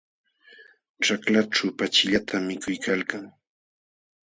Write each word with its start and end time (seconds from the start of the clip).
Ćhaklaćhu 1.05 1.67
pachillatam 1.79 2.41
mikuykalkan. 2.49 3.23